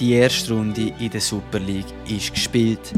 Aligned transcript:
Die 0.00 0.14
erste 0.14 0.54
Runde 0.54 0.94
in 0.98 1.10
der 1.10 1.20
Super 1.20 1.58
League 1.58 1.92
ist 2.08 2.32
gespielt. 2.32 2.94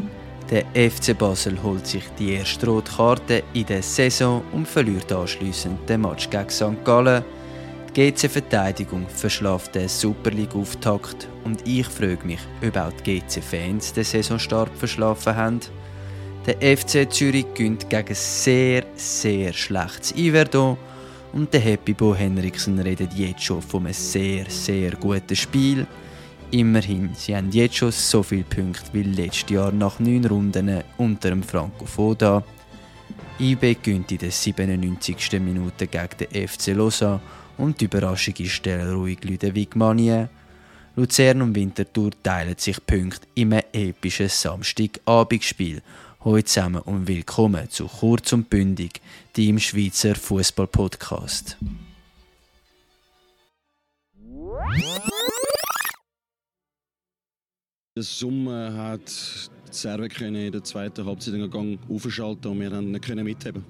Der 0.49 0.65
FC 0.67 1.19
Basel 1.19 1.61
holt 1.61 1.85
sich 1.85 2.05
die 2.17 2.35
erste 2.35 2.67
rote 2.67 2.93
Karte 2.93 3.43
in 3.55 3.67
der 3.67 3.83
Saison 3.83 4.45
und 4.53 4.69
verliert 4.69 5.11
anschließend 5.11 5.89
den 5.89 6.03
Match 6.03 6.31
gegen 6.31 6.49
St. 6.49 6.85
Gallen. 6.85 7.25
Die 7.89 8.13
GC-Verteidigung 8.13 9.09
verschlaft 9.09 9.75
den 9.75 9.89
Super 9.89 10.31
League-Auftakt 10.31 11.27
und 11.43 11.67
ich 11.67 11.89
frage 11.89 12.25
mich, 12.25 12.39
ob 12.65 12.77
auch 12.77 12.93
die 12.93 13.19
GC-Fans 13.19 13.95
den 13.95 14.05
Saisonstart 14.05 14.71
verschlafen 14.79 15.35
haben. 15.35 15.61
Der 16.47 16.77
FC 16.77 17.13
Zürich 17.13 17.47
gönnt 17.53 17.91
gegen 17.91 18.15
sehr, 18.15 18.85
sehr 18.95 19.53
schlechtes 19.53 20.15
Iverdon 20.15 20.77
und 21.33 21.53
der 21.53 21.63
Happy 21.63 21.95
Bo 21.95 22.15
Henriksen 22.15 22.79
redet 22.79 23.13
jetzt 23.15 23.43
schon 23.43 23.61
von 23.61 23.87
einem 23.87 23.93
sehr, 23.93 24.49
sehr 24.49 24.93
guten 24.93 25.35
Spiel. 25.35 25.85
Immerhin, 26.53 27.15
sie 27.15 27.35
haben 27.35 27.51
jetzt 27.51 27.77
schon 27.77 27.93
so 27.93 28.23
viele 28.23 28.45
Punkte 28.45 28.93
wie 28.93 29.05
letztes 29.05 29.49
Jahr 29.49 29.73
nach 29.73 29.99
neun 29.99 30.27
Runden 30.27 30.85
unter 30.99 31.31
dem 31.31 31.43
Franco 31.43 31.87
Foda. 31.87 32.45
IB 33.41 33.75
gönnt 33.83 34.13
in 34.13 34.19
der 34.19 34.31
97. 34.31 35.41
Minute 35.41 35.87
gegen 35.87 36.09
den 36.21 36.47
FC 36.47 36.75
Lausanne 36.75 37.23
und 37.57 37.81
die 37.81 37.87
Überraschung 37.87 38.35
ist 38.37 38.67
der 38.67 38.93
ruhig 38.93 39.25
Ludwig 39.25 39.75
Manier. 39.77 40.29
Luzern 40.95 41.41
und 41.41 41.55
Winterthur 41.55 42.11
teilen 42.23 42.59
sich 42.59 42.85
Punkte 42.85 43.27
im 43.35 43.53
epischen 43.53 44.29
Samstagabendspiel. 44.29 45.81
Heute 46.23 46.45
zusammen 46.45 46.83
und 46.83 47.09
willkommen 47.09 47.71
zu 47.71 47.87
Kurz 47.87 48.31
und 48.35 48.51
Bündig, 48.51 49.01
dem 49.39 49.59
Schweizer 49.59 50.15
Fußball-Podcast. 50.15 51.57
Der 57.95 58.05
Sommer 58.05 58.73
hat 58.75 59.07
die 59.07 59.77
Serve 59.77 60.07
in 60.07 60.51
der 60.51 60.65
zweiten 60.65 61.05
Halbzeit 61.05 61.35
Gang 61.51 61.79
aufschalten 61.91 62.51
und 62.51 62.61
wir 62.61 62.71
haben 62.71 62.91
nicht 62.91 63.15
mitheben. 63.17 63.67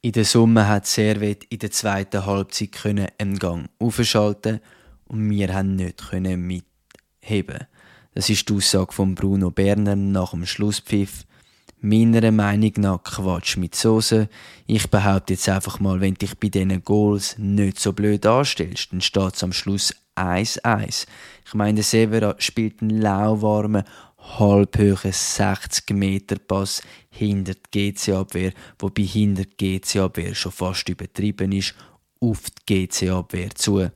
In 0.00 0.10
der 0.10 0.24
Summe 0.24 0.66
hat 0.66 0.88
Servet 0.88 1.44
in 1.44 1.60
der 1.60 1.70
zweiten 1.70 2.26
Halbzeit 2.26 2.72
können 2.72 3.06
einen 3.18 3.38
Gang 3.38 3.70
aufschalten 3.78 4.58
und 5.04 5.30
wir 5.30 5.54
haben 5.54 5.76
nicht 5.76 6.10
können 6.10 6.44
mitheben. 6.44 7.68
Das 8.16 8.28
ist 8.28 8.48
die 8.48 8.54
Aussage 8.54 8.92
von 8.92 9.14
Bruno 9.14 9.52
Berner 9.52 9.94
nach 9.94 10.32
dem 10.32 10.44
Schlusspfiff. 10.44 11.24
Meiner 11.80 12.32
Meinung 12.32 12.72
nach 12.78 13.04
Quatsch 13.04 13.56
mit 13.56 13.76
Soße. 13.76 14.28
Ich 14.66 14.90
behaupte 14.90 15.34
jetzt 15.34 15.48
einfach 15.48 15.78
mal, 15.78 16.00
wenn 16.00 16.14
dich 16.14 16.36
bei 16.36 16.48
diesen 16.48 16.82
Goals 16.82 17.38
nicht 17.38 17.78
so 17.78 17.92
blöd 17.92 18.26
anstellst, 18.26 18.92
dann 18.92 19.00
steht 19.00 19.36
es 19.36 19.44
am 19.44 19.52
Schluss 19.52 19.94
1-1. 20.16 21.06
Ich 21.46 21.54
meine, 21.54 21.76
der 21.76 21.84
Severa 21.84 22.34
spielt 22.38 22.82
einen 22.82 23.00
lauwarmen, 23.00 23.84
halbhöhen 24.38 25.12
60 25.12 25.90
Meter 25.90 26.36
Pass 26.38 26.82
hinter 27.10 27.54
die 27.54 27.92
GC-Abwehr, 27.92 28.52
wobei 28.78 29.02
hinter 29.02 29.44
die 29.44 29.80
GC-Abwehr 29.80 30.34
schon 30.34 30.52
fast 30.52 30.88
übertrieben 30.88 31.52
ist, 31.52 31.74
auf 32.20 32.42
die 32.68 32.86
GC-Abwehr 32.86 33.50
zu. 33.54 33.90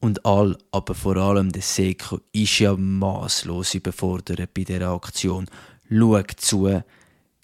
Und 0.00 0.26
all, 0.26 0.58
aber 0.72 0.94
vor 0.94 1.16
allem 1.16 1.52
der 1.52 1.62
Seko 1.62 2.20
ist 2.32 2.58
ja 2.58 2.76
maßlos 2.76 3.74
überfordert 3.74 4.52
bei 4.52 4.64
der 4.64 4.88
Aktion. 4.88 5.46
Schaut 5.88 6.32
zu, 6.38 6.82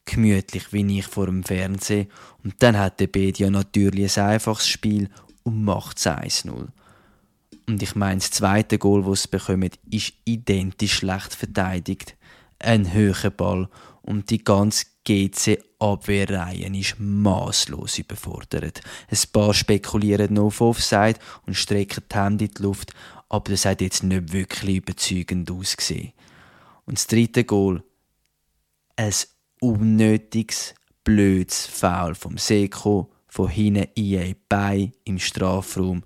gemütlich 0.05 0.73
wie 0.73 0.99
ich 0.99 1.07
vor 1.07 1.27
dem 1.27 1.45
Fernsehen. 1.45 2.09
Und 2.43 2.55
dann 2.59 2.77
hat 2.77 2.99
der 2.99 3.07
Bedia 3.07 3.49
natürlich 3.51 4.19
ein 4.19 4.31
einfaches 4.31 4.67
Spiel 4.67 5.09
und 5.45 5.63
macht 5.63 5.99
es 5.99 6.07
1-0. 6.07 6.69
Und 7.69 7.83
ich 7.83 7.95
meine, 7.95 8.19
das 8.19 8.31
zweite 8.31 8.79
Goal, 8.79 9.05
das 9.05 9.25
sie 9.25 9.29
bekommen, 9.29 9.69
ist 9.91 10.15
identisch 10.25 10.95
schlecht 10.95 11.35
verteidigt. 11.35 12.17
Ein 12.59 12.95
höherer 12.95 13.31
Ball 13.31 13.69
und 14.01 14.31
die 14.31 14.43
ganze 14.43 14.87
GC-Abwehrreihe 15.05 16.75
ist 16.75 16.97
maßlos 16.99 17.99
überfordert. 17.99 18.81
Ein 19.11 19.19
paar 19.33 19.53
spekulieren 19.53 20.33
noch 20.33 20.47
auf 20.47 20.61
Offside 20.63 21.21
und 21.47 21.57
strecken 21.59 22.05
die 22.11 22.17
Hände 22.17 22.45
in 22.47 22.55
die 22.57 22.63
Luft, 22.63 22.95
aber 23.29 23.51
das 23.51 23.67
hat 23.67 23.83
jetzt 23.83 24.03
nicht 24.03 24.33
wirklich 24.33 24.77
überzeugend 24.77 25.51
ausgesehen. 25.51 26.15
Und 26.87 26.97
das 26.97 27.07
dritte 27.07 27.45
Goal, 27.45 27.85
ein 28.97 29.13
unnötiges, 29.61 30.75
blödes 31.05 31.67
Foul 31.67 32.15
vom 32.15 32.39
Seko 32.39 33.13
von 33.27 33.49
hinten 33.49 33.89
in 33.95 34.21
ein 34.21 34.37
Bein 34.49 34.93
im 35.05 35.19
Strafraum 35.19 36.03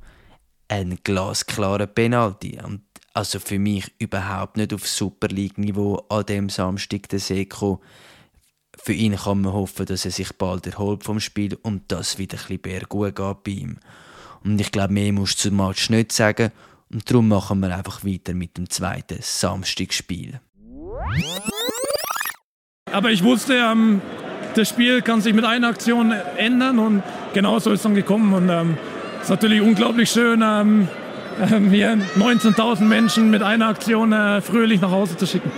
ein 0.72 0.98
glasklarer 1.04 1.86
Penalty. 1.86 2.58
Und 2.62 2.80
also 3.12 3.38
für 3.38 3.58
mich 3.58 3.92
überhaupt 3.98 4.56
nicht 4.56 4.72
auf 4.72 4.88
Super 4.88 5.28
League-Niveau 5.28 6.06
an 6.08 6.24
dem 6.24 6.48
Samstag 6.48 7.08
der 7.10 7.18
Seko. 7.18 7.82
Für 8.82 8.94
ihn 8.94 9.16
kann 9.16 9.42
man 9.42 9.52
hoffen, 9.52 9.84
dass 9.84 10.06
er 10.06 10.10
sich 10.10 10.32
bald 10.32 10.66
erholt 10.66 11.04
vom 11.04 11.20
Spiel 11.20 11.58
und 11.62 11.92
das 11.92 12.16
wieder 12.16 12.38
ein 12.38 12.40
bisschen 12.40 12.62
berggut 12.62 13.14
geht 13.14 13.44
bei 13.44 13.50
ihm. 13.50 13.78
Und 14.44 14.60
ich 14.60 14.72
glaube, 14.72 14.94
mehr 14.94 15.12
musst 15.12 15.44
du 15.44 15.50
zum 15.50 15.58
Match 15.58 15.90
nicht 15.90 16.10
sagen. 16.10 16.50
Und 16.90 17.08
darum 17.10 17.28
machen 17.28 17.60
wir 17.60 17.76
einfach 17.76 18.02
weiter 18.02 18.32
mit 18.32 18.56
dem 18.56 18.68
zweiten 18.70 19.18
Samstagsspiel. 19.20 20.40
Aber 22.90 23.10
ich 23.10 23.22
wusste, 23.22 23.54
ähm, 23.56 24.00
das 24.54 24.70
Spiel 24.70 25.02
kann 25.02 25.20
sich 25.20 25.34
mit 25.34 25.44
einer 25.44 25.68
Aktion 25.68 26.12
ändern 26.36 26.78
und 26.78 27.02
genauso 27.34 27.70
ist 27.70 27.80
es 27.80 27.82
dann 27.82 27.94
gekommen. 27.94 28.32
Und 28.32 28.48
ähm, 28.48 28.78
ist 29.22 29.30
natürlich 29.30 29.60
unglaublich 29.60 30.10
schön, 30.10 30.42
ähm, 30.42 30.88
äh, 31.40 31.60
hier 31.70 31.96
19.000 32.16 32.82
Menschen 32.82 33.30
mit 33.30 33.42
einer 33.42 33.68
Aktion 33.68 34.12
äh, 34.12 34.40
fröhlich 34.40 34.80
nach 34.80 34.90
Hause 34.90 35.16
zu 35.16 35.26
schicken. 35.26 35.50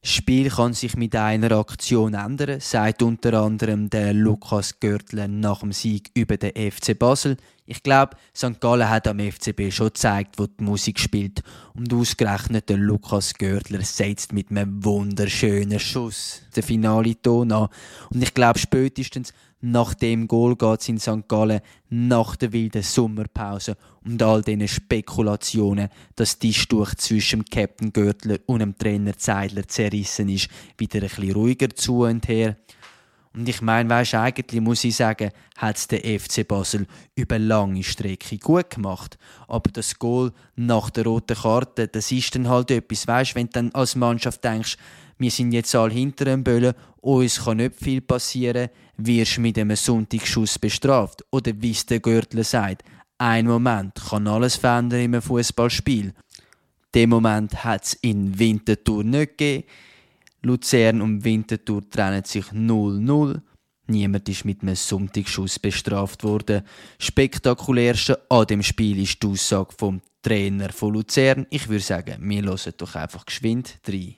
Das 0.00 0.10
Spiel 0.10 0.50
kann 0.50 0.72
sich 0.72 0.96
mit 0.96 1.14
einer 1.14 1.52
Aktion 1.52 2.14
ändern, 2.14 2.58
sagt 2.58 3.02
unter 3.02 3.34
anderem 3.34 3.88
der 3.88 4.12
Lukas 4.12 4.80
Görtler 4.80 5.28
nach 5.28 5.60
dem 5.60 5.70
Sieg 5.70 6.10
über 6.14 6.36
den 6.36 6.72
FC 6.72 6.98
Basel. 6.98 7.36
Ich 7.64 7.82
glaube, 7.82 8.16
St. 8.36 8.60
Gallen 8.60 8.88
hat 8.88 9.06
am 9.06 9.20
FCB 9.20 9.70
schon 9.70 9.88
gezeigt, 9.88 10.38
wo 10.38 10.46
die 10.46 10.64
Musik 10.64 10.98
spielt. 10.98 11.42
Und 11.74 11.92
ausgerechnet 11.94 12.68
der 12.68 12.76
Lukas 12.76 13.34
Görtler 13.34 13.82
setzt 13.82 14.32
mit 14.32 14.50
einem 14.50 14.84
wunderschönen 14.84 15.78
Schuss 15.78 16.42
den 16.56 16.62
finale 16.64 17.20
Ton 17.22 17.52
an. 17.52 17.68
Und 18.10 18.22
ich 18.22 18.34
glaube, 18.34 18.58
spätestens 18.58 19.32
nach 19.64 19.94
dem 19.94 20.26
Goal 20.26 20.56
geht 20.56 20.80
es 20.80 20.88
in 20.88 20.98
St. 20.98 21.28
Gallen 21.28 21.60
nach 21.88 22.34
der 22.34 22.52
wilden 22.52 22.82
Sommerpause 22.82 23.76
und 24.04 24.20
all 24.20 24.42
diesen 24.42 24.66
Spekulationen, 24.66 25.88
dass 26.16 26.40
die 26.40 26.52
Stuch 26.52 26.96
zwischen 26.96 27.40
dem 27.40 27.44
Captain 27.44 27.92
Görtler 27.92 28.38
und 28.46 28.58
dem 28.58 28.76
Trainer 28.76 29.16
Zeidler 29.16 29.68
zerrissen 29.68 30.28
ist, 30.28 30.48
wieder 30.76 30.98
ein 30.98 31.08
bisschen 31.08 31.32
ruhiger 31.32 31.68
zu 31.70 32.02
und 32.02 32.26
her. 32.26 32.56
Und 33.34 33.48
ich 33.48 33.62
meine, 33.62 33.88
weißt, 33.88 34.14
eigentlich 34.14 34.60
muss 34.60 34.84
ich 34.84 34.96
sagen, 34.96 35.30
hat 35.56 35.76
es 35.76 35.88
der 35.88 36.00
FC 36.00 36.46
Basel 36.46 36.86
über 37.14 37.38
lange 37.38 37.82
Strecke 37.82 38.36
gut 38.38 38.70
gemacht. 38.70 39.16
Aber 39.48 39.70
das 39.70 39.98
Goal 39.98 40.32
nach 40.54 40.90
der 40.90 41.04
roten 41.04 41.36
Karte, 41.36 41.88
das 41.88 42.12
ist 42.12 42.34
dann 42.34 42.48
halt 42.48 42.70
etwas, 42.70 43.06
weißt, 43.06 43.34
wenn 43.34 43.46
du 43.46 43.52
dann 43.52 43.70
als 43.72 43.96
Mannschaft 43.96 44.44
denkst, 44.44 44.76
wir 45.18 45.30
sind 45.30 45.52
jetzt 45.52 45.74
alle 45.74 45.94
hinter 45.94 46.24
dem 46.26 46.44
Böllen, 46.44 46.74
uns 47.00 47.44
kann 47.44 47.58
nicht 47.58 47.76
viel 47.76 48.00
passieren, 48.00 48.68
wirst 48.96 49.38
mit 49.38 49.58
einem 49.58 49.76
Sonntagsschuss 49.76 50.58
bestraft. 50.58 51.24
Oder 51.30 51.52
wie 51.56 51.70
es 51.70 51.86
der 51.86 52.00
Gürtel 52.00 52.44
sagt, 52.44 52.82
ein 53.18 53.46
Moment 53.46 53.94
kann 54.10 54.26
alles 54.26 54.56
verändern 54.56 55.00
im 55.00 55.22
Fußballspiel. 55.22 56.12
Den 56.94 57.08
Moment 57.08 57.64
hat 57.64 57.84
es 57.84 57.94
in 57.94 58.38
Winterthur 58.38 59.04
nicht 59.04 59.38
gegeben. 59.38 59.64
Luzern 60.42 61.00
und 61.00 61.24
Winterthur 61.24 61.88
trennen 61.88 62.24
sich 62.24 62.46
0-0. 62.46 63.40
Niemand 63.86 64.28
ist 64.28 64.44
mit 64.44 64.62
einem 64.62 64.76
Sonntagsschuss 64.76 65.58
bestraft 65.58 66.24
worden. 66.24 66.62
Spektakulärste 66.98 68.20
an 68.28 68.46
dem 68.46 68.62
Spiel 68.62 69.02
ist 69.02 69.22
die 69.22 69.26
Aussage 69.28 69.74
vom 69.76 70.00
Trainer 70.22 70.70
von 70.70 70.94
Luzern. 70.94 71.46
Ich 71.50 71.68
würde 71.68 71.82
sagen, 71.82 72.16
wir 72.20 72.42
hören 72.42 72.72
doch 72.76 72.94
einfach 72.94 73.26
geschwind 73.26 73.80
rein. 73.86 74.16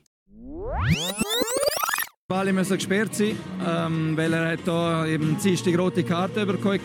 Bali 2.27 2.53
müssen 2.53 2.77
gesperrt 2.77 3.15
sein, 3.15 3.37
ähm, 3.67 4.17
weil 4.17 4.33
er 4.33 4.53
hat 4.53 4.67
da 4.67 5.07
eben 5.07 5.37
die 5.43 5.75
rote 5.75 6.05
Karte 6.05 6.47
bekommen. 6.47 6.81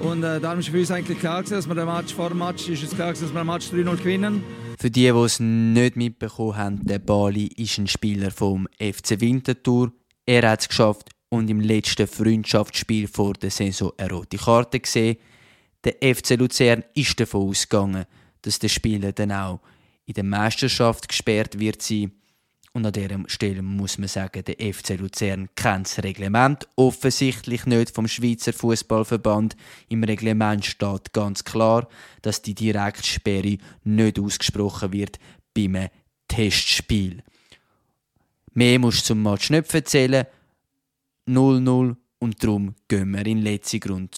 Und 0.00 0.22
äh, 0.22 0.40
darum 0.40 0.58
ist 0.58 0.68
für 0.68 0.78
uns 0.78 0.90
eigentlich 0.90 1.18
klar 1.18 1.42
gewesen, 1.42 1.54
dass 1.54 1.68
wir 1.68 1.74
den 1.74 1.86
Match 1.86 2.14
vor 2.14 2.28
dem 2.28 2.38
Match 2.38 2.68
ist 2.68 2.82
es 2.82 2.90
klar 2.90 3.12
gewesen, 3.12 3.26
dass 3.26 3.34
wir 3.34 3.40
den 3.40 3.46
Match 3.46 3.66
3-0 3.68 3.96
gewinnen. 3.96 4.44
Für 4.78 4.90
die, 4.90 5.02
die 5.02 5.08
es 5.08 5.40
nicht 5.40 5.96
mitbekommen 5.96 6.56
haben, 6.56 6.86
der 6.86 6.98
Bali 6.98 7.46
ist 7.46 7.78
ein 7.78 7.86
Spieler 7.86 8.30
vom 8.30 8.68
FC 8.78 9.20
Winterthur. 9.20 9.92
Er 10.26 10.50
hat 10.50 10.60
es 10.60 10.68
geschafft 10.68 11.10
und 11.28 11.48
im 11.48 11.60
letzten 11.60 12.06
Freundschaftsspiel 12.06 13.08
vor 13.08 13.34
der 13.34 13.50
Saison 13.50 13.92
eine 13.96 14.10
rote 14.10 14.36
Karte 14.36 14.80
gesehen. 14.80 15.16
Der 15.84 15.94
FC 16.14 16.36
Luzern 16.36 16.84
ist 16.94 17.18
davon 17.20 17.48
ausgegangen, 17.48 18.04
dass 18.42 18.58
der 18.58 18.68
Spieler 18.68 19.12
dann 19.12 19.32
auch 19.32 19.60
in 20.06 20.14
der 20.14 20.24
Meisterschaft 20.24 21.08
gesperrt 21.08 21.58
wird 21.58 21.82
sein. 21.82 22.12
Und 22.76 22.84
an 22.84 22.92
dieser 22.92 23.20
Stelle 23.28 23.62
muss 23.62 23.98
man 23.98 24.08
sagen, 24.08 24.42
der 24.44 24.56
FC 24.56 24.98
Luzern 24.98 25.48
kennt 25.54 25.86
das 25.86 26.02
Reglement 26.02 26.66
offensichtlich 26.74 27.66
nicht 27.66 27.94
vom 27.94 28.08
Schweizer 28.08 28.52
Fußballverband. 28.52 29.56
Im 29.88 30.02
Reglement 30.02 30.64
steht 30.64 31.12
ganz 31.12 31.44
klar, 31.44 31.86
dass 32.22 32.42
die 32.42 32.56
Direktsperre 32.56 33.58
nicht 33.84 34.18
ausgesprochen 34.18 34.92
wird 34.92 35.20
beim 35.54 35.88
Testspiel. 36.26 37.22
Mehr 38.54 38.80
musst 38.80 39.02
du 39.02 39.14
zum 39.14 39.22
Match 39.22 39.50
nicht 39.50 39.72
erzählen. 39.72 40.26
0-0 41.28 41.94
und 42.18 42.42
darum 42.42 42.74
gehen 42.88 43.10
wir 43.12 43.20
in 43.20 43.36
den 43.36 43.42
letzten 43.42 43.78
Grund. 43.78 44.16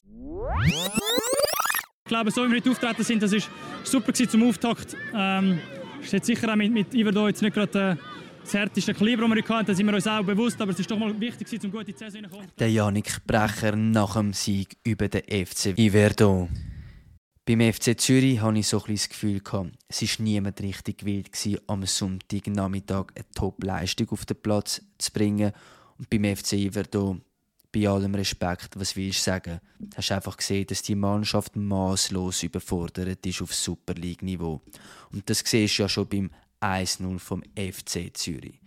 Ich 0.65 2.09
glaube, 2.09 2.31
so 2.31 2.43
wie 2.47 2.53
wir 2.53 2.57
heute 2.57 2.71
auftreten 2.71 3.05
sind, 3.05 3.23
das 3.23 3.35
ist 3.35 3.51
super 3.85 4.15
zum 4.15 4.49
Auftakt. 4.49 4.97
Ähm, 5.15 5.61
ist 6.01 6.25
sicher 6.25 6.51
auch 6.51 6.57
mit, 6.57 6.73
mit 6.73 6.95
Iverdo 6.95 7.29
jetzt 7.29 7.43
nicht 7.43 7.53
gerade 7.53 7.99
äh, 8.01 8.16
das 8.47 8.55
härteste 8.55 8.95
Kaliber, 8.95 9.27
das 9.27 9.37
wir 9.37 9.57
hatten, 9.57 9.75
sind 9.75 9.87
wir 9.87 9.95
uns 9.95 10.07
auch 10.07 10.23
bewusst, 10.23 10.61
aber 10.61 10.71
es 10.71 10.79
ist 10.79 10.91
doch 10.91 10.99
mal 10.99 11.19
wichtig, 11.19 11.65
um 11.65 11.71
gut 11.71 11.89
in 11.89 11.95
die 11.95 11.99
Saison 11.99 12.23
zu 12.23 12.31
kommen. 12.31 12.49
Der 12.59 12.71
Janik 12.71 13.27
Brecher 13.27 13.75
nach 13.75 14.15
dem 14.15 14.33
Sieg 14.33 14.77
über 14.85 15.09
den 15.09 15.23
FC 15.23 15.77
Iverdo. 15.77 16.49
Beim 17.45 17.73
FC 17.73 17.99
Zürich 17.99 18.41
hatte 18.41 18.59
ich 18.59 18.69
so 18.69 18.83
ein 18.85 18.95
das 18.95 19.09
Gefühl, 19.09 19.41
es 19.89 20.03
war 20.03 20.25
niemand 20.25 20.61
richtig 20.61 21.05
wild, 21.05 21.31
am 21.67 21.87
Sonntagnachmittag 21.87 23.07
eine 23.15 23.25
Top-Leistung 23.35 24.11
auf 24.11 24.25
den 24.25 24.41
Platz 24.41 24.83
zu 24.99 25.13
bringen. 25.13 25.53
Und 25.99 26.11
beim 26.11 26.37
FC 26.37 26.55
Iverdo, 26.55 27.19
bei 27.73 27.89
allem 27.89 28.15
Respekt, 28.15 28.71
was 28.77 28.97
will 28.97 29.09
ich 29.09 29.21
sagen, 29.21 29.61
hast 29.97 30.11
du 30.11 30.15
einfach 30.15 30.37
gesehen, 30.37 30.67
dass 30.67 30.83
die 30.83 30.95
Mannschaft 30.95 31.57
maßlos 31.57 32.45
überfordert 32.45 33.25
ist 33.27 33.43
auf 33.43 33.55
Super 33.55 33.95
League-Niveau. 33.95 34.61
Und 35.13 35.29
das 35.29 35.43
siehst 35.45 35.79
du 35.79 35.83
ja 35.83 35.89
schon 35.89 36.09
beim 36.09 36.31
1-0 36.61 37.19
vom 37.19 37.43
FC 37.55 38.11
Zürich. 38.17 38.61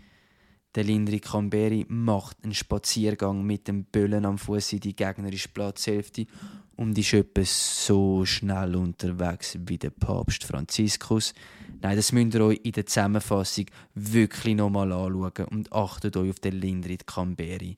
Der 0.75 0.83
Lindri 0.83 1.19
Camberi 1.19 1.85
macht 1.89 2.43
einen 2.43 2.53
Spaziergang 2.53 3.43
mit 3.43 3.67
dem 3.67 3.85
Böllen 3.85 4.25
am 4.25 4.37
Fuß 4.37 4.73
in 4.73 4.79
die 4.81 4.95
gegnerische 4.95 5.49
Platzhälfte 5.49 6.27
und 6.75 6.97
ist 6.97 7.13
etwa 7.13 7.41
so 7.43 8.23
schnell 8.23 8.75
unterwegs 8.75 9.57
wie 9.65 9.77
der 9.77 9.89
Papst 9.89 10.43
Franziskus. 10.43 11.33
Nein, 11.81 11.95
das 11.95 12.11
müsst 12.11 12.35
ihr 12.35 12.45
euch 12.45 12.59
in 12.63 12.71
der 12.71 12.85
Zusammenfassung 12.85 13.65
wirklich 13.95 14.55
nochmal 14.55 14.91
anschauen 14.91 15.47
und 15.49 15.73
achtet 15.73 16.15
euch 16.15 16.29
auf 16.29 16.39
den 16.39 16.53
Lindrit 16.53 17.07
Camberi. 17.07 17.75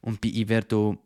Und 0.00 0.20
bei 0.20 0.30
Iverdo 0.30 0.98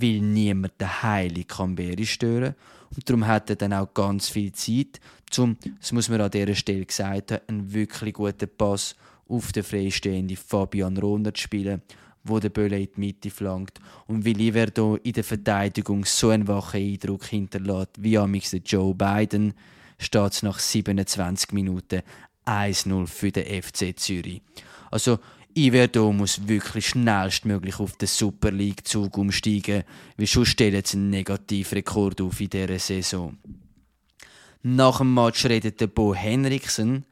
will 0.00 0.20
niemand 0.20 0.80
den 0.80 1.02
heiligen 1.02 1.46
Camberi 1.46 2.06
stören 2.06 2.54
und 2.94 3.08
darum 3.08 3.26
hat 3.26 3.50
er 3.50 3.56
dann 3.56 3.72
auch 3.72 3.92
ganz 3.92 4.28
viel 4.28 4.52
Zeit, 4.52 5.00
um, 5.36 5.56
das 5.80 5.92
muss 5.92 6.08
man 6.08 6.20
an 6.20 6.30
dieser 6.30 6.54
Stelle 6.54 6.86
gesagt 6.86 7.32
haben, 7.32 7.42
einen 7.48 7.72
wirklich 7.72 8.14
guten 8.14 8.48
Pass 8.56 8.94
auf 9.28 9.52
den 9.52 9.64
freistehenden 9.64 10.36
Fabian 10.36 10.96
Rohner 10.96 11.34
zu 11.34 11.42
spielen 11.42 11.82
wo 12.24 12.40
der 12.40 12.48
Bölle 12.48 12.80
in 12.80 12.88
die 12.96 13.00
Mitte 13.00 13.30
flankt. 13.30 13.80
Und 14.06 14.24
weil 14.24 14.40
Iverdo 14.40 14.96
in 14.96 15.12
der 15.12 15.24
Verteidigung 15.24 16.04
so 16.04 16.30
einen 16.30 16.48
wachen 16.48 16.80
Eindruck 16.80 17.26
hinterlässt 17.26 17.90
wie 17.98 18.18
amix 18.18 18.56
Joe 18.64 18.94
Biden, 18.94 19.52
steht 19.98 20.32
es 20.32 20.42
nach 20.42 20.58
27 20.58 21.52
Minuten 21.52 22.02
1-0 22.46 23.06
für 23.06 23.30
den 23.30 23.62
FC 23.62 23.98
Zürich. 23.98 24.42
Also 24.90 25.18
Iverdo 25.56 26.12
muss 26.12 26.48
wirklich 26.48 26.88
schnellstmöglich 26.88 27.78
auf 27.78 27.96
den 27.96 28.08
Super 28.08 28.50
League-Zug 28.50 29.16
umsteigen, 29.16 29.84
weil 30.16 30.26
schon 30.26 30.46
stellen 30.46 30.82
sie 30.84 30.96
einen 30.96 31.10
Negativrekord 31.10 32.20
auf 32.20 32.40
in 32.40 32.50
dieser 32.50 32.78
Saison. 32.78 33.38
Nach 34.62 34.98
dem 34.98 35.14
Match 35.14 35.44
redet 35.44 35.80
der 35.80 35.86
Bo 35.86 36.14
Henriksen 36.14 37.04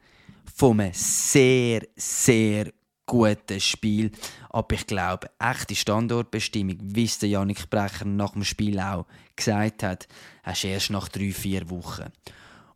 vom 0.55 0.81
sehr, 0.91 1.83
sehr 1.95 2.71
guten 3.05 3.59
Spiel. 3.59 4.11
Aber 4.49 4.75
ich 4.75 4.87
glaube, 4.87 5.29
echte 5.39 5.75
Standortbestimmung, 5.75 6.77
wie 6.81 7.05
es 7.05 7.19
der 7.19 7.29
Janik 7.29 7.69
Brecher 7.69 8.05
nach 8.05 8.31
dem 8.31 8.43
Spiel 8.43 8.79
auch 8.79 9.05
gesagt 9.35 9.83
hat, 9.83 10.07
hast 10.43 10.63
du 10.63 10.67
erst 10.67 10.89
nach 10.89 11.07
drei, 11.07 11.31
vier 11.31 11.69
Wochen. 11.69 12.11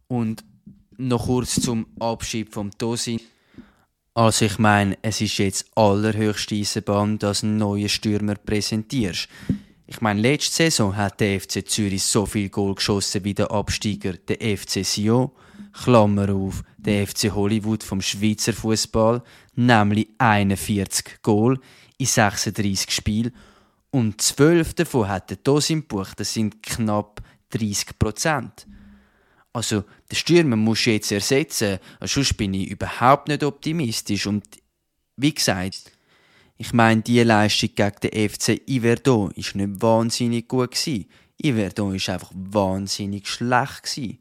Und 0.07 0.43
noch 0.97 1.25
kurz 1.25 1.61
zum 1.61 1.87
Abschied 1.99 2.53
vom 2.53 2.71
Tosin. 2.71 3.19
Also 4.17 4.45
ich 4.45 4.57
meine, 4.57 4.97
es 5.03 5.21
ist 5.21 5.37
jetzt 5.37 5.67
allerhöchste 5.75 6.55
Eisenbahn, 6.55 7.19
dass 7.19 7.41
du 7.41 7.45
einen 7.45 7.57
neuen 7.57 7.87
Stürmer 7.87 8.33
präsentierst. 8.33 9.27
Ich 9.85 10.01
meine, 10.01 10.19
letzte 10.19 10.55
Saison 10.55 10.97
hat 10.97 11.19
der 11.19 11.39
FC 11.39 11.63
Zürich 11.69 12.03
so 12.03 12.25
viel 12.25 12.49
Goal 12.49 12.73
geschossen 12.73 13.23
wie 13.23 13.35
der 13.35 13.51
Absteiger, 13.51 14.13
der 14.13 14.57
FC 14.57 14.83
Sion. 14.83 15.29
Klammer 15.71 16.33
auf, 16.33 16.63
der 16.79 17.05
FC 17.05 17.31
Hollywood 17.31 17.83
vom 17.83 18.01
Schweizer 18.01 18.53
Fußball, 18.53 19.21
nämlich 19.53 20.07
41 20.17 21.21
Goal 21.21 21.59
in 21.99 22.07
36 22.07 22.89
Spielen. 22.89 23.35
Und 23.91 24.19
12 24.19 24.73
davon 24.73 25.09
hat 25.09 25.29
der 25.29 25.43
Tosin 25.43 25.85
Buch, 25.85 26.15
das 26.15 26.33
sind 26.33 26.63
knapp 26.63 27.21
30 27.51 27.99
Prozent. 27.99 28.65
Also, 29.57 29.85
den 30.11 30.15
Stürmer 30.15 30.55
musst 30.55 30.85
du 30.85 30.91
jetzt 30.91 31.11
ersetzen, 31.11 31.79
sonst 32.01 32.37
bin 32.37 32.53
ich 32.53 32.69
überhaupt 32.69 33.27
nicht 33.27 33.43
optimistisch. 33.43 34.27
Und 34.27 34.45
wie 35.15 35.33
gesagt, 35.33 35.91
ich 36.57 36.73
meine, 36.73 37.01
die 37.01 37.23
Leistung 37.23 37.71
gegen 37.73 37.95
den 38.03 38.29
FC 38.29 38.61
Iverdon 38.67 39.31
ist 39.31 39.55
nicht 39.55 39.81
wahnsinnig 39.81 40.47
gut 40.47 40.75
gewesen. 40.75 41.07
Iverdon 41.41 41.95
ist 41.95 42.07
einfach 42.07 42.29
wahnsinnig 42.35 43.27
schlecht 43.27 43.81
gewesen. 43.81 44.19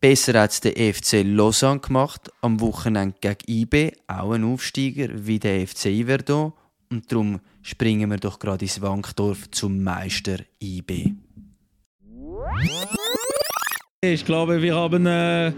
Besser 0.00 0.40
hat 0.40 0.52
es 0.52 0.60
der 0.60 0.94
FC 0.94 1.24
Lausanne 1.24 1.80
gemacht, 1.80 2.30
am 2.42 2.60
Wochenende 2.60 3.16
gegen 3.20 3.38
IB, 3.48 3.96
auch 4.06 4.30
ein 4.30 4.44
Aufsteiger 4.44 5.08
wie 5.26 5.40
der 5.40 5.66
FC 5.66 5.86
Iverdon. 5.86 6.52
Und 6.90 7.10
darum 7.10 7.40
springen 7.60 8.08
wir 8.08 8.18
doch 8.18 8.38
gerade 8.38 8.66
ins 8.66 8.80
Wankdorf 8.80 9.50
zum 9.50 9.82
Meister 9.82 10.38
IB. 10.62 11.14
Ich 14.12 14.24
glaube, 14.24 14.60
wir 14.60 14.74
haben 14.74 15.06
äh, 15.06 15.52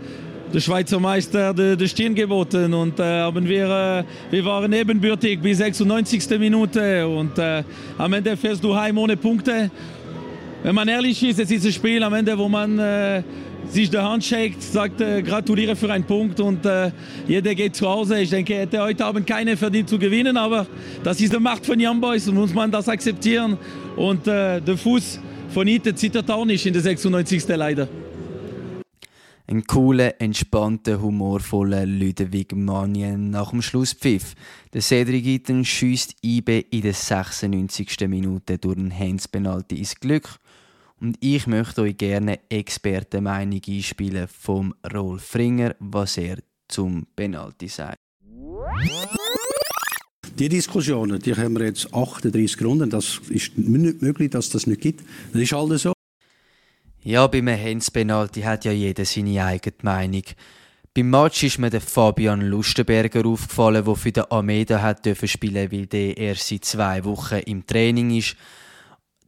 der 0.55 0.61
Schweizer 0.61 1.01
Meister 1.01 1.53
die, 1.53 1.89
Stirn 1.89 2.15
geboten 2.15 2.73
und 2.73 3.01
äh, 3.01 3.03
haben 3.03 3.49
wir, 3.49 3.67
äh, 3.69 4.05
wir 4.31 4.45
waren 4.45 4.73
ebenbürtig 4.73 5.41
bis 5.41 5.59
96. 5.59 6.39
Minute 6.39 7.09
und 7.09 7.37
äh, 7.39 7.65
am 7.99 8.13
Ende 8.13 8.37
fährst 8.37 8.63
du 8.63 8.75
heim 8.75 8.99
ohne 8.99 9.17
Punkte. 9.17 9.71
Wenn 10.63 10.75
man 10.75 10.87
ehrlich 10.87 11.21
ist, 11.25 11.41
es 11.41 11.51
ist 11.51 11.67
ein 11.67 11.73
Spiel 11.73 12.03
am 12.05 12.15
Ende, 12.15 12.39
wo 12.39 12.49
man 12.49 12.79
äh, 12.79 13.23
sich 13.69 13.91
der 13.91 14.09
Hand 14.09 14.25
shakt, 14.25 14.63
sagt 14.63 15.01
äh, 15.01 15.23
gratuliere 15.23 15.75
für 15.75 15.93
einen 15.93 16.05
Punkt 16.05 16.39
und 16.39 16.65
äh, 16.65 16.93
jeder 17.27 17.53
geht 17.55 17.75
zu 17.75 17.89
Hause. 17.89 18.21
Ich 18.21 18.31
denke, 18.31 18.55
hätte 18.55 18.81
heute 18.81 19.05
Abend 19.05 19.27
keine 19.27 19.57
verdient 19.57 19.89
zu 19.89 19.99
gewinnen, 19.99 20.37
aber 20.37 20.69
das 21.03 21.21
ist 21.21 21.33
die 21.33 21.41
Macht 21.41 21.67
von 21.67 21.77
Young 21.81 22.01
Boys 22.01 22.29
und 22.29 22.37
muss 22.37 22.55
man 22.55 22.71
das 22.71 22.89
akzeptieren. 22.89 23.59
Und 23.97 24.27
der 24.27 24.63
Fuß 24.77 25.21
von 25.51 25.67
Ite 25.67 25.95
zittert 25.95 26.31
auch 26.31 26.45
nicht 26.45 26.67
in 26.67 26.75
der 26.75 26.83
96. 26.83 27.45
leider. 27.49 27.89
Ein 29.49 29.65
cooler, 29.65 30.21
entspannter, 30.21 31.01
humorvoller 31.01 31.87
Ludwig 31.87 32.53
Manien 32.53 33.31
nach 33.31 33.51
dem 33.51 33.63
Schlusspfiff. 33.63 34.35
Der 34.73 34.83
Cedric 34.83 35.25
Itten 35.25 35.65
schiesst 35.65 36.17
IB 36.21 36.67
in 36.71 36.83
der 36.83 36.95
96. 36.95 38.09
Minute 38.09 38.59
durch 38.59 38.77
einen 38.77 38.97
Handspenalty 38.97 39.79
ins 39.79 39.95
Glück. 39.95 40.41
Und 41.01 41.17
ich 41.21 41.47
möchte 41.47 41.83
euch 41.83 41.97
gerne 41.97 42.41
Expertenmeinung 42.49 43.61
einspielen 43.69 44.27
vom 44.27 44.75
Rolf 44.93 45.23
Fringer, 45.23 45.77
was 45.79 46.17
er 46.17 46.39
zum 46.67 47.07
Penalty 47.15 47.69
sagt. 47.69 47.99
Die 50.37 50.49
Diskussionen, 50.49 51.21
die 51.21 51.37
haben 51.37 51.57
wir 51.57 51.67
jetzt 51.67 51.95
38 51.95 52.65
Runden. 52.65 52.91
Das 52.91 53.21
ist 53.29 53.57
nicht 53.57 54.03
möglich, 54.03 54.31
dass 54.31 54.51
das 54.51 54.67
nicht 54.67 54.81
gibt. 54.81 55.05
Das 55.33 55.41
ist 55.41 55.53
alles 55.53 55.83
so. 55.83 55.96
Ja, 57.07 57.29
beim 57.29 57.47
Hens-Penalty 57.47 58.41
hat 58.41 58.65
ja 58.65 58.73
jeder 58.73 59.05
seine 59.05 59.45
eigene 59.45 59.77
Meinung. 59.83 60.25
Beim 60.93 61.09
Match 61.09 61.45
ist 61.45 61.61
mir 61.61 61.71
der 61.71 61.81
Fabian 61.81 62.41
Lustenberger 62.41 63.25
aufgefallen, 63.25 63.85
der 63.85 63.95
für 63.95 64.11
den 64.11 64.25
Almeida 64.25 64.83
hat 64.83 65.07
spielen 65.25 65.71
weil 65.71 65.87
der 65.87 66.17
erst 66.17 66.49
seit 66.49 66.65
zwei 66.65 67.05
Wochen 67.05 67.37
im 67.47 67.65
Training 67.65 68.11
ist. 68.11 68.35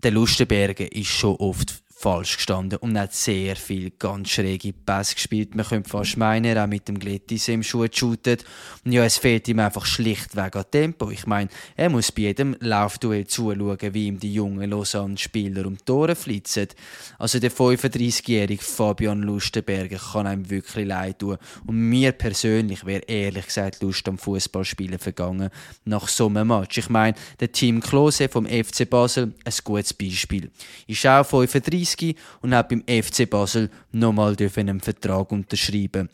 Der 0.02 0.10
Lustenberger 0.10 0.90
ist 0.90 1.06
schon 1.06 1.36
oft 1.36 1.84
falsch 1.98 2.36
gestanden 2.36 2.78
und 2.78 2.96
hat 2.96 3.12
sehr 3.12 3.56
viel 3.56 3.90
ganz 3.98 4.30
schräge 4.30 4.72
Pässe 4.72 5.16
gespielt. 5.16 5.56
Man 5.56 5.66
könnte 5.66 5.90
fast 5.90 6.16
meinen, 6.16 6.44
er 6.44 6.62
auch 6.62 6.68
mit 6.68 6.86
dem 6.86 6.96
Glettis 6.96 7.48
im 7.48 7.64
Schuh 7.64 7.86
shootet. 7.90 8.44
Und 8.84 8.92
ja, 8.92 9.04
es 9.04 9.16
fehlt 9.16 9.48
ihm 9.48 9.58
einfach 9.58 9.84
schlichtweg 9.84 10.54
an 10.54 10.64
Tempo. 10.70 11.10
Ich 11.10 11.26
meine, 11.26 11.50
er 11.74 11.90
muss 11.90 12.12
bei 12.12 12.22
jedem 12.22 12.56
Laufduell 12.60 13.26
zuschauen, 13.26 13.94
wie 13.94 14.06
ihm 14.06 14.20
die 14.20 14.32
jungen 14.32 14.70
Lausanne-Spieler 14.70 15.66
um 15.66 15.76
die 15.76 15.84
Tore 15.84 16.14
flitzen. 16.14 16.68
Also 17.18 17.40
der 17.40 17.50
35-jährige 17.50 18.62
Fabian 18.62 19.22
Lustenberger 19.22 19.98
kann 19.98 20.28
einem 20.28 20.48
wirklich 20.48 20.86
leid 20.86 21.18
tun. 21.18 21.36
Und 21.66 21.76
mir 21.76 22.12
persönlich 22.12 22.86
wäre 22.86 23.02
ehrlich 23.08 23.46
gesagt 23.46 23.82
Lust 23.82 24.06
am 24.08 24.18
Fußballspielen 24.18 25.00
vergangen 25.00 25.50
nach 25.84 26.06
so 26.06 26.28
einem 26.28 26.46
Match. 26.46 26.78
Ich 26.78 26.90
meine, 26.90 27.16
der 27.40 27.50
Team 27.50 27.80
Klose 27.80 28.28
vom 28.28 28.46
FC 28.46 28.88
Basel, 28.88 29.32
ein 29.44 29.52
gutes 29.64 29.92
Beispiel. 29.92 30.52
Ist 30.86 31.04
auch 31.04 31.26
35 31.26 31.87
und 32.42 32.54
hat 32.54 32.68
beim 32.68 32.82
FC 32.86 33.28
Basel 33.28 33.70
nochmal 33.92 34.36
einen 34.56 34.80
Vertrag 34.80 35.32
unterschreiben. 35.32 36.08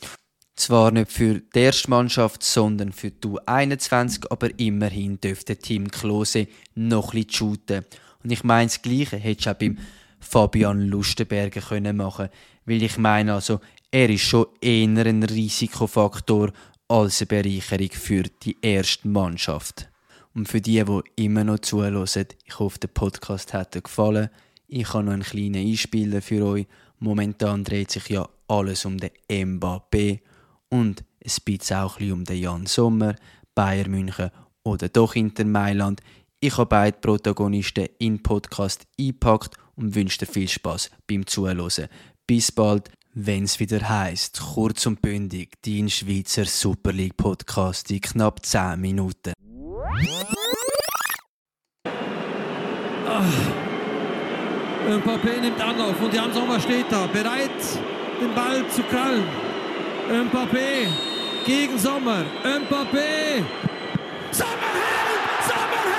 Zwar 0.57 0.93
nicht 0.93 1.11
für 1.11 1.41
die 1.41 1.59
erste 1.59 1.91
Mannschaft, 1.91 2.45
sondern 2.45 2.93
für 2.93 3.11
die 3.11 3.27
U21, 3.27 4.27
aber 4.31 4.57
immerhin 4.59 5.21
dürfte 5.21 5.57
Team 5.57 5.91
Klose 5.91 6.47
noch 6.75 7.13
ein 7.13 7.25
bisschen 7.25 7.33
shooten. 7.33 7.85
Und 8.23 8.31
ich 8.31 8.45
meine, 8.45 8.67
das 8.67 8.81
Gleiche 8.81 9.17
hättest 9.17 9.47
du 9.47 9.51
auch 9.51 9.55
beim 9.55 9.79
Fabian 10.21 10.81
Lustenberger 10.81 11.61
können 11.61 11.97
machen 11.97 12.29
weil 12.67 12.83
ich 12.83 12.99
meine, 12.99 13.35
also, 13.35 13.61
er 13.91 14.11
ist 14.11 14.23
schon 14.23 14.47
eher 14.61 15.07
ein 15.07 15.23
Risikofaktor 15.23 16.53
als 16.89 17.21
eine 17.21 17.27
Bereicherung 17.27 17.91
für 17.91 18.23
die 18.23 18.57
erste 18.61 19.09
Mannschaft. 19.09 19.89
Und 20.35 20.49
für 20.49 20.61
die, 20.61 20.83
die 20.85 21.25
immer 21.25 21.45
noch 21.45 21.61
zuhören, 21.61 22.27
ich 22.45 22.59
hoffe, 22.59 22.79
der 22.81 22.89
Podcast 22.89 23.53
hat 23.53 23.77
euch 23.77 23.85
gefallen. 23.85 24.31
Ich 24.77 24.93
habe 24.93 25.05
noch 25.05 25.13
einen 25.13 25.23
kleinen 25.23 25.69
Einspieler 25.69 26.21
für 26.21 26.45
euch. 26.45 26.67
Momentan 26.99 27.63
dreht 27.63 27.93
sich 27.93 28.09
ja 28.09 28.29
alles 28.49 28.85
um 28.85 28.99
den 28.99 29.13
Mbappé 29.31 30.19
und 30.69 31.05
es 31.21 31.39
bisschen 31.39 31.77
auch 31.77 32.01
ein 32.01 32.11
um 32.11 32.25
den 32.25 32.43
Jan 32.43 32.67
Sommer, 32.67 33.15
Bayern 33.55 33.93
München 33.93 34.33
oder 34.65 34.89
doch 34.89 35.15
Inter 35.15 35.45
Mailand. 35.45 36.01
Ich 36.41 36.59
habe 36.59 36.71
beide 36.71 36.99
Protagonisten 36.99 37.87
in 38.01 38.21
Podcast 38.21 38.85
eingepackt 38.99 39.57
und 39.77 39.95
wünsche 39.95 40.19
dir 40.19 40.27
viel 40.27 40.49
Spaß 40.49 40.91
beim 41.07 41.25
Zuhören. 41.25 41.89
Bis 42.27 42.51
bald, 42.51 42.91
wenn 43.13 43.45
es 43.45 43.61
wieder 43.61 43.89
heißt, 43.89 44.41
kurz 44.41 44.87
und 44.87 45.01
bündig, 45.01 45.53
dein 45.65 45.89
Schweizer 45.89 46.47
Super 46.47 46.93
League 46.93 47.17
Podcast 47.17 47.93
in 47.93 48.01
knapp 48.01 48.45
10 48.45 48.81
Minuten. 48.81 49.35
Ah. 53.07 53.64
Äh, 54.87 54.99
Mbappé 54.99 55.41
nimmt 55.41 55.61
Anlauf 55.63 55.99
und 55.99 56.13
Jan 56.13 56.31
Sommer 56.33 56.61
steht 56.61 56.85
da, 56.91 57.07
bereit, 57.07 57.51
den 58.21 58.35
Ball 58.35 58.63
zu 58.69 58.83
krallen. 58.83 59.25
Äh, 60.11 60.25
Mbappé 60.25 60.89
gegen 61.47 61.79
Sommer. 61.79 62.21
Äh, 62.45 62.59
Mbappé. 62.59 63.43
Sommer 64.31 64.73
hält! 64.77 65.25
Sommer! 65.49 65.95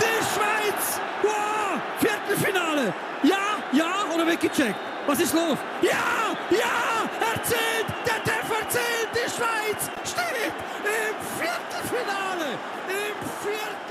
Die 0.00 0.18
Schweiz! 0.32 1.00
Wow! 1.22 1.80
Viertelfinale! 2.00 2.92
Ja, 3.22 3.58
ja 3.72 3.92
oder 4.12 4.26
weggecheckt? 4.26 4.74
Was 5.06 5.20
ist 5.20 5.34
los? 5.34 5.58
Ja, 5.80 6.34
ja! 6.50 7.08
Erzählt! 7.34 7.86
Der 8.04 8.22
Treffer 8.24 8.68
zählt! 8.68 9.10
Die 9.14 9.30
Schweiz 9.30 9.90
steht 10.02 10.52
im 10.82 11.14
Viertelfinale! 11.38 12.50
Im 12.88 13.14
Viertelfinale! 13.42 13.87